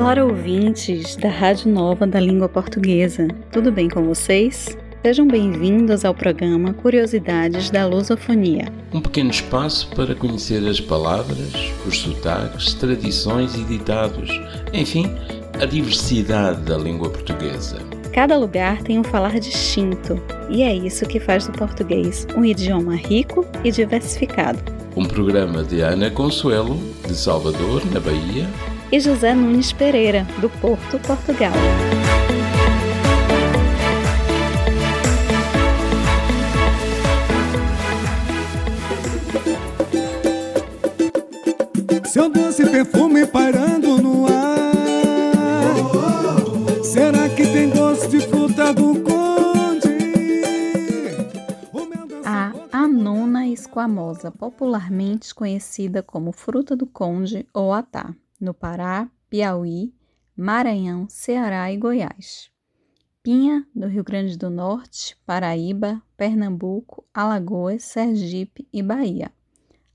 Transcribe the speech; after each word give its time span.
Olá, 0.00 0.24
ouvintes 0.24 1.14
da 1.14 1.28
Rádio 1.28 1.70
Nova 1.70 2.06
da 2.06 2.18
Língua 2.18 2.48
Portuguesa. 2.48 3.28
Tudo 3.52 3.70
bem 3.70 3.86
com 3.86 4.02
vocês? 4.02 4.74
Sejam 5.04 5.28
bem-vindos 5.28 6.06
ao 6.06 6.14
programa 6.14 6.72
Curiosidades 6.72 7.68
da 7.68 7.86
Lusofonia. 7.86 8.72
Um 8.94 9.02
pequeno 9.02 9.28
espaço 9.28 9.90
para 9.94 10.14
conhecer 10.14 10.66
as 10.66 10.80
palavras, 10.80 11.52
os 11.86 11.98
sotaques, 11.98 12.72
tradições 12.72 13.54
e 13.54 13.62
ditados, 13.62 14.30
enfim, 14.72 15.14
a 15.60 15.66
diversidade 15.66 16.62
da 16.62 16.78
língua 16.78 17.10
portuguesa. 17.10 17.76
Cada 18.10 18.38
lugar 18.38 18.82
tem 18.82 18.98
um 18.98 19.04
falar 19.04 19.38
distinto, 19.38 20.18
e 20.48 20.62
é 20.62 20.74
isso 20.74 21.04
que 21.04 21.20
faz 21.20 21.46
do 21.46 21.52
português 21.52 22.26
um 22.34 22.42
idioma 22.42 22.96
rico 22.96 23.46
e 23.62 23.70
diversificado. 23.70 24.58
Um 24.96 25.04
programa 25.04 25.62
de 25.62 25.82
Ana 25.82 26.10
Consuelo, 26.10 26.78
de 27.06 27.14
Salvador, 27.14 27.84
na 27.92 28.00
Bahia, 28.00 28.48
e 28.92 28.98
José 28.98 29.34
Nunes 29.34 29.72
Pereira, 29.72 30.26
do 30.40 30.50
Porto, 30.50 30.98
Portugal. 30.98 31.52
Seu 42.04 42.28
doce 42.28 42.66
perfume 42.68 43.24
pairando 43.26 43.98
no 43.98 44.26
ar. 44.26 44.74
Será 46.82 47.28
que 47.28 47.46
tem 47.46 47.70
gosto 47.70 48.08
de 48.08 48.20
fruta 48.26 48.74
do 48.74 49.00
conde? 49.00 49.88
A 52.24 52.52
anona 52.72 53.46
esquamosa, 53.46 54.32
popularmente 54.32 55.32
conhecida 55.32 56.02
como 56.02 56.32
fruta 56.32 56.74
do 56.74 56.86
conde 56.86 57.46
ou 57.54 57.72
atá 57.72 58.12
no 58.40 58.54
Pará, 58.54 59.10
Piauí, 59.28 59.92
Maranhão, 60.36 61.06
Ceará 61.08 61.70
e 61.70 61.76
Goiás. 61.76 62.50
Pinha, 63.22 63.66
no 63.74 63.86
Rio 63.86 64.02
Grande 64.02 64.38
do 64.38 64.48
Norte, 64.48 65.16
Paraíba, 65.26 66.02
Pernambuco, 66.16 67.04
Alagoas, 67.12 67.84
Sergipe 67.84 68.66
e 68.72 68.82
Bahia. 68.82 69.30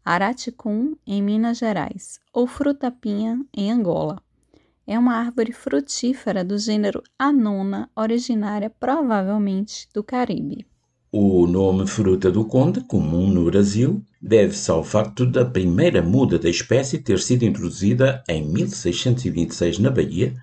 Araticum, 0.03 0.95
em 1.07 1.23
Minas 1.23 1.57
Gerais, 1.57 2.19
ou 2.31 2.45
fruta-pinha, 2.45 3.43
em 3.51 3.71
Angola. 3.71 4.21
É 4.85 4.99
uma 4.99 5.15
árvore 5.15 5.51
frutífera 5.51 6.43
do 6.43 6.59
gênero 6.59 7.01
Anona, 7.17 7.89
originária 7.95 8.69
provavelmente 8.69 9.89
do 9.91 10.03
Caribe. 10.03 10.67
O 11.17 11.47
nome 11.47 11.87
fruta 11.87 12.29
do 12.29 12.43
conde, 12.43 12.81
comum 12.81 13.29
no 13.29 13.45
Brasil, 13.45 14.03
deve-se 14.21 14.69
ao 14.69 14.83
facto 14.83 15.25
da 15.25 15.45
primeira 15.45 16.01
muda 16.01 16.37
da 16.37 16.49
espécie 16.49 16.97
ter 16.97 17.21
sido 17.21 17.45
introduzida 17.45 18.21
em 18.27 18.45
1626 18.45 19.79
na 19.79 19.89
Bahia 19.89 20.35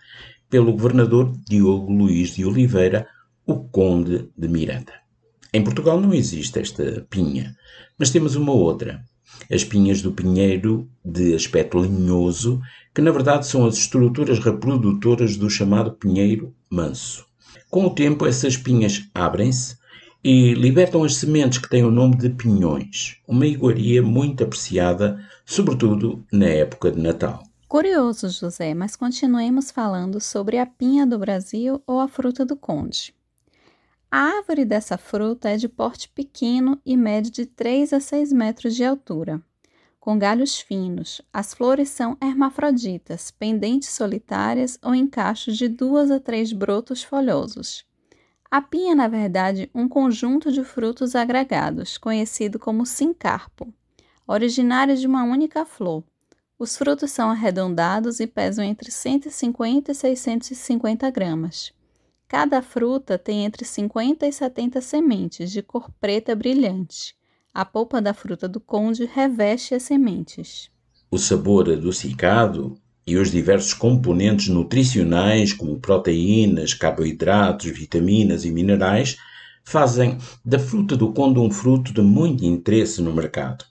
pelo 0.48 0.72
governador 0.72 1.30
Diogo 1.46 1.92
Luís 1.92 2.34
de 2.34 2.46
Oliveira, 2.46 3.06
o 3.46 3.56
conde 3.56 4.30
de 4.34 4.48
Miranda. 4.48 4.94
Em 5.52 5.62
Portugal 5.62 6.00
não 6.00 6.14
existe 6.14 6.58
esta 6.58 7.06
pinha, 7.10 7.54
mas 7.98 8.08
temos 8.08 8.34
uma 8.34 8.52
outra, 8.52 9.04
as 9.50 9.64
pinhas 9.64 10.00
do 10.00 10.12
pinheiro 10.12 10.88
de 11.04 11.34
aspecto 11.34 11.82
linhoso, 11.82 12.62
que 12.94 13.02
na 13.02 13.10
verdade 13.10 13.46
são 13.46 13.66
as 13.66 13.76
estruturas 13.76 14.38
reprodutoras 14.38 15.36
do 15.36 15.50
chamado 15.50 15.92
pinheiro 15.92 16.54
manso. 16.70 17.26
Com 17.68 17.84
o 17.84 17.90
tempo, 17.94 18.24
essas 18.24 18.56
pinhas 18.56 19.02
abrem-se 19.14 19.81
e 20.24 20.54
libertam 20.54 21.02
as 21.02 21.16
sementes 21.16 21.58
que 21.58 21.68
têm 21.68 21.84
o 21.84 21.90
nome 21.90 22.16
de 22.16 22.30
pinhões, 22.30 23.18
uma 23.26 23.46
iguaria 23.46 24.02
muito 24.02 24.44
apreciada, 24.44 25.20
sobretudo 25.44 26.24
na 26.32 26.46
época 26.46 26.90
de 26.90 27.00
Natal. 27.00 27.42
Curioso, 27.66 28.28
José, 28.28 28.74
mas 28.74 28.94
continuemos 28.94 29.70
falando 29.70 30.20
sobre 30.20 30.58
a 30.58 30.66
pinha 30.66 31.06
do 31.06 31.18
Brasil 31.18 31.82
ou 31.86 31.98
a 31.98 32.06
fruta 32.06 32.44
do 32.44 32.54
conde. 32.54 33.14
A 34.10 34.18
árvore 34.18 34.66
dessa 34.66 34.98
fruta 34.98 35.48
é 35.48 35.56
de 35.56 35.68
porte 35.68 36.08
pequeno 36.10 36.78
e 36.84 36.98
mede 36.98 37.30
de 37.30 37.46
3 37.46 37.94
a 37.94 37.98
6 37.98 38.30
metros 38.32 38.76
de 38.76 38.84
altura. 38.84 39.40
Com 39.98 40.18
galhos 40.18 40.60
finos, 40.60 41.22
as 41.32 41.54
flores 41.54 41.88
são 41.88 42.18
hermafroditas, 42.20 43.30
pendentes 43.30 43.88
solitárias 43.88 44.78
ou 44.82 44.94
em 44.94 45.06
cachos 45.06 45.56
de 45.56 45.66
duas 45.66 46.10
a 46.10 46.20
três 46.20 46.52
brotos 46.52 47.02
folhosos. 47.02 47.86
A 48.52 48.60
pinha 48.60 48.92
é, 48.92 48.94
na 48.94 49.08
verdade, 49.08 49.70
um 49.74 49.88
conjunto 49.88 50.52
de 50.52 50.62
frutos 50.62 51.16
agregados, 51.16 51.96
conhecido 51.96 52.58
como 52.58 52.84
sincarpo, 52.84 53.72
originário 54.28 54.94
de 54.94 55.06
uma 55.06 55.24
única 55.24 55.64
flor. 55.64 56.04
Os 56.58 56.76
frutos 56.76 57.10
são 57.12 57.30
arredondados 57.30 58.20
e 58.20 58.26
pesam 58.26 58.62
entre 58.62 58.90
150 58.90 59.92
e 59.92 59.94
650 59.94 61.10
gramas. 61.10 61.72
Cada 62.28 62.60
fruta 62.60 63.16
tem 63.16 63.46
entre 63.46 63.64
50 63.64 64.26
e 64.26 64.32
70 64.32 64.82
sementes 64.82 65.50
de 65.50 65.62
cor 65.62 65.90
preta 65.98 66.36
brilhante. 66.36 67.16
A 67.54 67.64
polpa 67.64 68.02
da 68.02 68.12
fruta 68.12 68.46
do 68.46 68.60
conde 68.60 69.06
reveste 69.06 69.74
as 69.74 69.84
sementes. 69.84 70.70
O 71.10 71.16
sabor 71.16 71.70
adocicado 71.70 72.78
e 73.06 73.16
os 73.16 73.30
diversos 73.30 73.74
componentes 73.74 74.48
nutricionais, 74.48 75.52
como 75.52 75.80
proteínas, 75.80 76.74
carboidratos, 76.74 77.70
vitaminas 77.70 78.44
e 78.44 78.50
minerais, 78.50 79.16
fazem 79.64 80.18
da 80.44 80.58
fruta 80.58 80.96
do 80.96 81.12
conde 81.12 81.38
um 81.38 81.50
fruto 81.50 81.92
de 81.92 82.00
muito 82.00 82.44
interesse 82.44 83.00
no 83.00 83.12
mercado. 83.12 83.64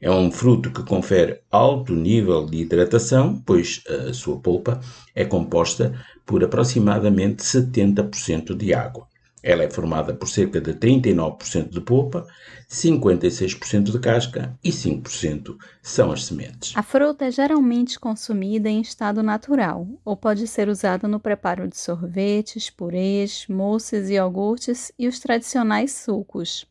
É 0.00 0.10
um 0.10 0.30
fruto 0.30 0.70
que 0.70 0.82
confere 0.82 1.40
alto 1.50 1.94
nível 1.94 2.44
de 2.44 2.58
hidratação, 2.58 3.42
pois 3.46 3.82
a 3.88 4.12
sua 4.12 4.38
polpa 4.38 4.80
é 5.14 5.24
composta 5.24 5.98
por 6.24 6.44
aproximadamente 6.44 7.42
70% 7.42 8.54
de 8.54 8.74
água. 8.74 9.08
Ela 9.42 9.64
é 9.64 9.70
formada 9.70 10.14
por 10.14 10.28
cerca 10.28 10.60
de 10.60 10.72
39% 10.74 11.68
de 11.68 11.80
polpa, 11.80 12.26
56% 12.68 13.92
de 13.92 13.98
casca 14.00 14.58
e 14.64 14.70
5% 14.70 15.56
são 15.82 16.10
as 16.10 16.24
sementes. 16.24 16.72
A 16.74 16.82
fruta 16.82 17.26
é 17.26 17.30
geralmente 17.30 18.00
consumida 18.00 18.68
em 18.68 18.80
estado 18.80 19.22
natural 19.22 19.86
ou 20.04 20.16
pode 20.16 20.46
ser 20.46 20.68
usada 20.68 21.06
no 21.06 21.20
preparo 21.20 21.68
de 21.68 21.76
sorvetes, 21.76 22.70
purês, 22.70 23.46
mousses 23.48 24.08
e 24.08 24.14
iogurtes 24.14 24.90
e 24.98 25.06
os 25.06 25.20
tradicionais 25.20 25.92
sucos. 25.92 26.66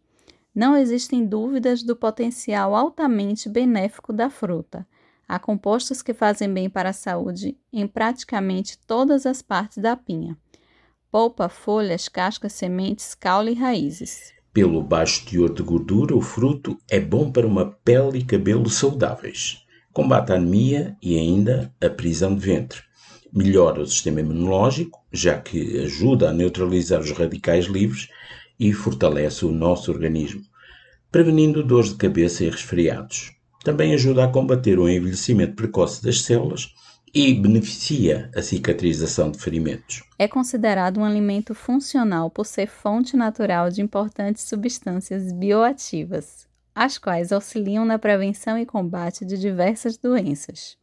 Não 0.54 0.76
existem 0.76 1.26
dúvidas 1.26 1.84
do 1.84 1.96
potencial 1.96 2.76
altamente 2.76 3.48
benéfico 3.48 4.12
da 4.12 4.30
fruta. 4.30 4.88
Há 5.28 5.40
compostos 5.40 6.02
que 6.02 6.14
fazem 6.14 6.54
bem 6.54 6.70
para 6.70 6.90
a 6.90 6.94
saúde 6.94 7.58
em 7.72 7.88
praticamente 7.88 8.78
todas 8.86 9.26
as 9.26 9.42
partes 9.42 9.78
da 9.78 9.96
pinha 9.96 10.38
polpa, 11.16 11.48
folhas, 11.48 12.10
cascas, 12.10 12.52
sementes, 12.52 13.16
caule 13.16 13.52
e 13.52 13.56
raízes. 13.56 14.34
Pelo 14.52 14.84
baixo 14.84 15.26
teor 15.26 15.54
de 15.54 15.64
gordura, 15.64 16.14
o 16.14 16.20
fruto 16.20 16.78
é 16.90 17.00
bom 17.00 17.32
para 17.32 17.48
uma 17.48 17.68
pele 17.86 18.20
e 18.20 18.26
cabelo 18.26 18.70
saudáveis. 18.70 19.64
Combate 19.94 20.34
a 20.34 20.36
anemia 20.36 20.98
e 21.02 21.18
ainda 21.18 21.74
a 21.82 21.90
prisão 21.90 22.36
de 22.36 22.42
ventre. 22.42 22.82
Melhora 23.32 23.80
o 23.80 23.88
sistema 23.88 24.20
imunológico, 24.20 25.00
já 25.10 25.38
que 25.38 25.80
ajuda 25.80 26.30
a 26.30 26.34
neutralizar 26.34 27.00
os 27.00 27.12
radicais 27.12 27.64
livres 27.64 28.10
e 28.60 28.74
fortalece 28.74 29.46
o 29.46 29.52
nosso 29.54 29.94
organismo, 29.94 30.42
prevenindo 31.10 31.64
dores 31.64 31.92
de 31.92 31.96
cabeça 31.96 32.44
e 32.44 32.50
resfriados. 32.50 33.32
Também 33.64 33.94
ajuda 33.94 34.26
a 34.26 34.28
combater 34.28 34.78
o 34.78 34.90
envelhecimento 34.90 35.56
precoce 35.56 36.04
das 36.04 36.24
células 36.24 36.74
e 37.16 37.34
beneficia 37.34 38.30
a 38.36 38.42
cicatrização 38.42 39.32
de 39.32 39.40
ferimentos. 39.40 40.04
É 40.20 40.28
considerado 40.28 41.00
um 41.00 41.06
alimento 41.06 41.56
funcional 41.56 42.30
por 42.30 42.46
ser 42.46 42.68
fonte 42.68 43.16
natural 43.16 43.70
de 43.70 43.82
importantes 43.82 44.44
substâncias 44.44 45.32
bioativas, 45.32 46.46
as 46.76 46.98
quais 46.98 47.32
auxiliam 47.32 47.86
na 47.86 47.98
prevenção 47.98 48.58
e 48.58 48.66
combate 48.66 49.24
de 49.24 49.38
diversas 49.38 49.98
doenças. 49.98 50.78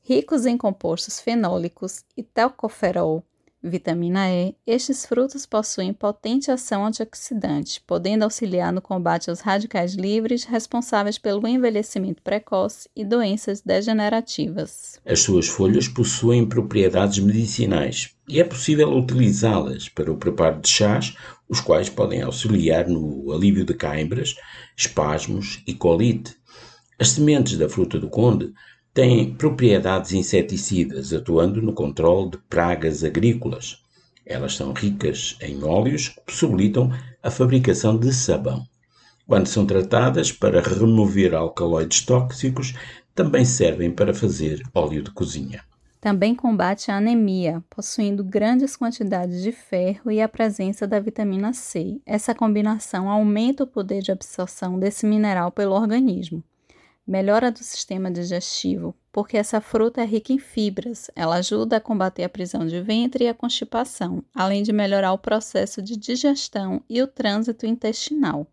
Ricos 0.00 0.46
em 0.46 0.56
compostos 0.56 1.20
fenólicos 1.20 2.02
e 2.16 2.22
tocoferol, 2.22 3.22
Vitamina 3.62 4.30
E. 4.30 4.54
Estes 4.64 5.04
frutos 5.04 5.44
possuem 5.44 5.92
potente 5.92 6.50
ação 6.50 6.86
antioxidante, 6.86 7.82
podendo 7.84 8.22
auxiliar 8.22 8.72
no 8.72 8.80
combate 8.80 9.30
aos 9.30 9.40
radicais 9.40 9.94
livres 9.94 10.44
responsáveis 10.44 11.18
pelo 11.18 11.46
envelhecimento 11.46 12.22
precoce 12.22 12.88
e 12.94 13.04
doenças 13.04 13.60
degenerativas. 13.60 15.00
As 15.04 15.20
suas 15.20 15.48
folhas 15.48 15.88
possuem 15.88 16.46
propriedades 16.46 17.18
medicinais 17.18 18.14
e 18.28 18.40
é 18.40 18.44
possível 18.44 18.96
utilizá-las 18.96 19.88
para 19.88 20.12
o 20.12 20.16
preparo 20.16 20.60
de 20.60 20.68
chás, 20.68 21.16
os 21.48 21.60
quais 21.60 21.88
podem 21.88 22.22
auxiliar 22.22 22.86
no 22.86 23.32
alívio 23.32 23.64
de 23.64 23.74
cãibras, 23.74 24.36
espasmos 24.76 25.62
e 25.66 25.74
colite. 25.74 26.36
As 26.96 27.10
sementes 27.10 27.56
da 27.56 27.68
fruta 27.68 27.98
do 27.98 28.08
conde 28.08 28.52
têm 28.98 29.32
propriedades 29.32 30.12
inseticidas, 30.12 31.12
atuando 31.12 31.62
no 31.62 31.72
controle 31.72 32.30
de 32.30 32.38
pragas 32.48 33.04
agrícolas. 33.04 33.80
Elas 34.26 34.56
são 34.56 34.72
ricas 34.72 35.36
em 35.40 35.62
óleos 35.62 36.08
que 36.08 36.20
possibilitam 36.22 36.90
a 37.22 37.30
fabricação 37.30 37.96
de 37.96 38.12
sabão. 38.12 38.66
Quando 39.24 39.46
são 39.46 39.64
tratadas 39.64 40.32
para 40.32 40.60
remover 40.60 41.32
alcaloides 41.32 42.04
tóxicos, 42.04 42.74
também 43.14 43.44
servem 43.44 43.92
para 43.92 44.12
fazer 44.12 44.60
óleo 44.74 45.04
de 45.04 45.12
cozinha. 45.12 45.62
Também 46.00 46.34
combate 46.34 46.90
a 46.90 46.96
anemia, 46.96 47.62
possuindo 47.70 48.24
grandes 48.24 48.76
quantidades 48.76 49.44
de 49.44 49.52
ferro 49.52 50.10
e 50.10 50.20
a 50.20 50.28
presença 50.28 50.88
da 50.88 50.98
vitamina 50.98 51.52
C. 51.52 52.00
Essa 52.04 52.34
combinação 52.34 53.08
aumenta 53.08 53.62
o 53.62 53.68
poder 53.68 54.02
de 54.02 54.10
absorção 54.10 54.76
desse 54.76 55.06
mineral 55.06 55.52
pelo 55.52 55.76
organismo. 55.76 56.42
Melhora 57.08 57.50
do 57.50 57.60
sistema 57.60 58.10
digestivo, 58.10 58.94
porque 59.10 59.38
essa 59.38 59.62
fruta 59.62 60.02
é 60.02 60.04
rica 60.04 60.30
em 60.30 60.38
fibras. 60.38 61.10
Ela 61.16 61.36
ajuda 61.36 61.78
a 61.78 61.80
combater 61.80 62.22
a 62.22 62.28
prisão 62.28 62.66
de 62.66 62.82
ventre 62.82 63.24
e 63.24 63.28
a 63.28 63.32
constipação, 63.32 64.22
além 64.34 64.62
de 64.62 64.74
melhorar 64.74 65.14
o 65.14 65.18
processo 65.18 65.80
de 65.80 65.96
digestão 65.96 66.82
e 66.86 67.00
o 67.00 67.06
trânsito 67.06 67.64
intestinal. 67.64 68.46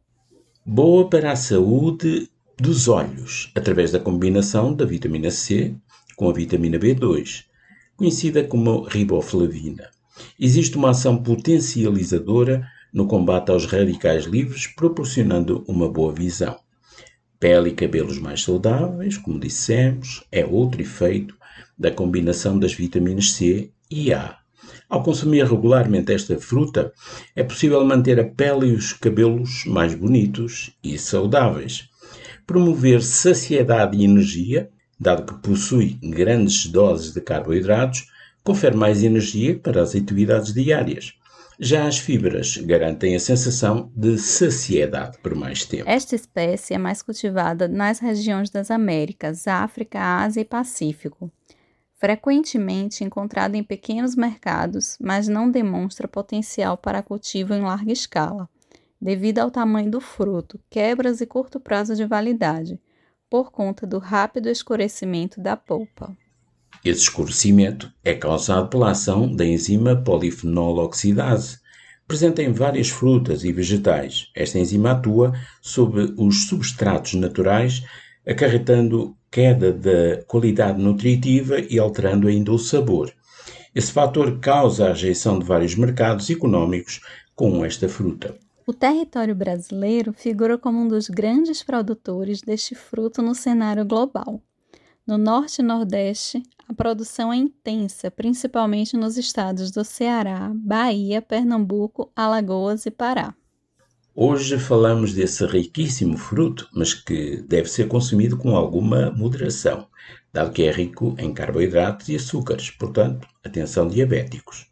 Boa 0.65 1.09
para 1.09 1.33
a 1.33 1.35
saúde 1.35 2.29
dos 2.57 2.87
olhos, 2.87 3.51
através 3.53 3.91
da 3.91 3.99
combinação 3.99 4.73
da 4.73 4.85
vitamina 4.85 5.31
C 5.31 5.75
com 6.15 6.29
a 6.29 6.33
vitamina 6.33 6.79
B2, 6.79 7.43
conhecida 7.97 8.41
como 8.41 8.83
riboflavina. 8.83 9.89
Existe 10.39 10.77
uma 10.77 10.91
ação 10.91 11.21
potencializadora 11.21 12.65
no 12.93 13.05
combate 13.05 13.51
aos 13.51 13.65
radicais 13.65 14.23
livres, 14.23 14.65
proporcionando 14.65 15.65
uma 15.67 15.91
boa 15.91 16.13
visão. 16.13 16.57
Pele 17.45 17.69
e 17.69 17.73
cabelos 17.73 18.17
mais 18.17 18.41
saudáveis, 18.41 19.19
como 19.19 19.39
dissemos, 19.39 20.23
é 20.31 20.43
outro 20.43 20.81
efeito 20.81 21.37
da 21.77 21.91
combinação 21.91 22.57
das 22.57 22.73
vitaminas 22.73 23.33
C 23.33 23.69
e 23.87 24.11
A. 24.11 24.39
Ao 24.89 25.03
consumir 25.03 25.45
regularmente 25.45 26.11
esta 26.11 26.39
fruta, 26.39 26.91
é 27.35 27.43
possível 27.43 27.85
manter 27.85 28.19
a 28.19 28.23
pele 28.23 28.69
e 28.69 28.73
os 28.73 28.93
cabelos 28.93 29.63
mais 29.67 29.93
bonitos 29.93 30.71
e 30.83 30.97
saudáveis. 30.97 31.87
Promover 32.47 33.03
saciedade 33.03 33.95
e 33.95 34.05
energia, 34.05 34.71
dado 34.99 35.31
que 35.31 35.47
possui 35.47 35.99
grandes 36.01 36.65
doses 36.65 37.13
de 37.13 37.21
carboidratos, 37.21 38.07
confere 38.43 38.75
mais 38.75 39.03
energia 39.03 39.55
para 39.55 39.83
as 39.83 39.93
atividades 39.93 40.51
diárias. 40.51 41.13
Já 41.59 41.87
as 41.87 41.97
fibras 41.97 42.57
garantem 42.57 43.15
a 43.15 43.19
sensação 43.19 43.91
de 43.95 44.17
saciedade 44.17 45.17
por 45.19 45.33
mais 45.35 45.65
tempo. 45.65 45.89
Esta 45.89 46.15
espécie 46.15 46.73
é 46.73 46.77
mais 46.77 47.01
cultivada 47.01 47.67
nas 47.67 47.99
regiões 47.99 48.49
das 48.49 48.69
Américas, 48.69 49.47
África, 49.47 49.99
Ásia 49.99 50.41
e 50.41 50.45
Pacífico. 50.45 51.31
Frequentemente 51.97 53.03
encontrada 53.03 53.55
em 53.55 53.63
pequenos 53.63 54.15
mercados, 54.15 54.97
mas 54.99 55.29
não 55.29 55.49
demonstra 55.49 56.07
potencial 56.07 56.77
para 56.77 57.01
cultivo 57.01 57.53
em 57.53 57.61
larga 57.61 57.93
escala, 57.93 58.49
devido 59.01 59.39
ao 59.39 59.49
tamanho 59.49 59.89
do 59.89 60.01
fruto, 60.01 60.59
quebras 60.69 61.21
e 61.21 61.25
curto 61.25 61.59
prazo 61.59 61.95
de 61.95 62.05
validade, 62.05 62.79
por 63.29 63.49
conta 63.49 63.87
do 63.87 63.97
rápido 63.97 64.49
escurecimento 64.49 65.39
da 65.39 65.55
polpa. 65.55 66.15
Esse 66.85 67.01
escurecimento 67.01 67.91
é 68.03 68.13
causado 68.13 68.69
pela 68.69 68.91
ação 68.91 69.35
da 69.35 69.43
enzima 69.43 69.95
polifenol 69.95 70.77
oxidase, 70.77 71.57
presente 72.07 72.43
em 72.43 72.51
várias 72.51 72.89
frutas 72.89 73.43
e 73.43 73.51
vegetais. 73.51 74.27
Esta 74.35 74.59
enzima 74.59 74.91
atua 74.91 75.33
sobre 75.63 76.13
os 76.15 76.45
substratos 76.47 77.15
naturais, 77.15 77.83
acarretando 78.23 79.17
queda 79.31 79.73
da 79.73 80.23
qualidade 80.27 80.79
nutritiva 80.79 81.59
e 81.59 81.79
alterando 81.79 82.27
ainda 82.27 82.51
o 82.51 82.59
sabor. 82.59 83.11
Esse 83.73 83.91
fator 83.91 84.39
causa 84.39 84.85
a 84.85 84.89
rejeição 84.89 85.39
de 85.39 85.45
vários 85.45 85.75
mercados 85.75 86.29
econômicos 86.29 87.01
com 87.33 87.65
esta 87.65 87.89
fruta. 87.89 88.37
O 88.67 88.71
território 88.71 89.33
brasileiro 89.33 90.13
figura 90.13 90.55
como 90.55 90.81
um 90.81 90.87
dos 90.87 91.09
grandes 91.09 91.63
produtores 91.63 92.41
deste 92.41 92.75
fruto 92.75 93.23
no 93.23 93.33
cenário 93.33 93.83
global. 93.83 94.39
No 95.05 95.17
norte 95.17 95.59
e 95.59 95.63
nordeste, 95.63 96.41
a 96.67 96.73
produção 96.73 97.31
é 97.31 97.35
intensa, 97.35 98.09
principalmente 98.09 98.97
nos 98.97 99.17
estados 99.17 99.69
do 99.69 99.83
Ceará, 99.83 100.51
Bahia, 100.55 101.21
Pernambuco, 101.21 102.11
Alagoas 102.15 102.85
e 102.85 102.91
Pará. 102.91 103.35
Hoje 104.15 104.57
falamos 104.57 105.13
desse 105.13 105.45
riquíssimo 105.45 106.17
fruto, 106.17 106.67
mas 106.73 106.93
que 106.93 107.43
deve 107.47 107.69
ser 107.69 107.87
consumido 107.87 108.37
com 108.37 108.55
alguma 108.55 109.11
moderação, 109.11 109.87
dado 110.33 110.51
que 110.51 110.63
é 110.63 110.71
rico 110.71 111.15
em 111.19 111.33
carboidratos 111.33 112.09
e 112.09 112.15
açúcares, 112.15 112.71
portanto, 112.71 113.27
atenção 113.43 113.87
diabéticos. 113.87 114.67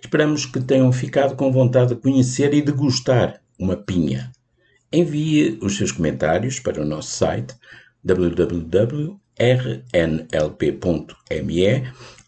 Esperamos 0.00 0.46
que 0.46 0.60
tenham 0.60 0.92
ficado 0.92 1.34
com 1.36 1.50
vontade 1.50 1.94
de 1.94 2.00
conhecer 2.00 2.52
e 2.54 2.62
degustar 2.62 3.40
uma 3.58 3.76
pinha. 3.76 4.30
Envie 4.92 5.58
os 5.62 5.76
seus 5.76 5.90
comentários 5.90 6.60
para 6.60 6.82
o 6.82 6.84
nosso 6.84 7.10
site 7.10 7.54
www 8.04 9.21
rnlp.me 9.38 10.92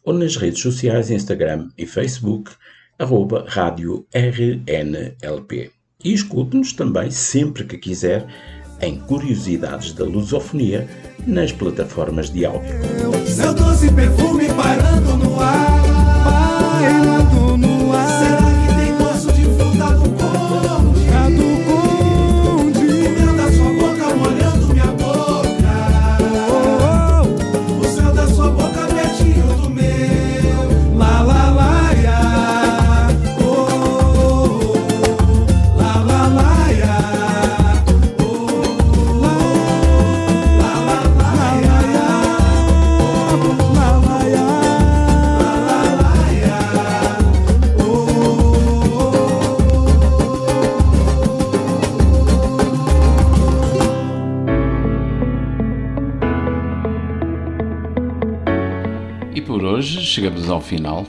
ou 0.05 0.13
nas 0.13 0.37
redes 0.37 0.61
sociais 0.61 1.11
Instagram 1.11 1.69
e 1.79 1.87
Facebook, 1.87 2.53
arroba 2.99 3.45
Rádio 3.49 4.07
RNLP. 4.13 5.71
E 6.05 6.13
escute-nos 6.13 6.73
também 6.73 7.11
sempre 7.11 7.65
que 7.65 7.79
quiser 7.79 8.27
em 8.81 8.99
Curiosidades 8.99 9.93
da 9.93 10.05
Lusofonia 10.05 10.87
nas 11.27 11.53
plataformas 11.53 12.31
de 12.31 12.45
áudio. 12.45 12.75
Seu 13.27 13.55
doce 13.55 13.91
perfume 13.93 14.47
pairando 14.55 15.17
no 15.17 15.41
ar, 15.41 15.84
chegamos 60.15 60.49
ao 60.49 60.61
final. 60.61 61.05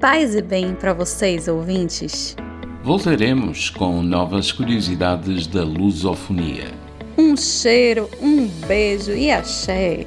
Paz 0.00 0.34
e 0.34 0.40
bem 0.40 0.74
para 0.74 0.92
vocês, 0.92 1.48
ouvintes. 1.48 2.36
Voltaremos 2.82 3.68
com 3.68 4.02
novas 4.02 4.52
curiosidades 4.52 5.46
da 5.46 5.62
lusofonia. 5.62 6.68
Um 7.18 7.36
cheiro, 7.36 8.08
um 8.20 8.46
beijo 8.66 9.12
e 9.12 9.30
axé. 9.30 10.06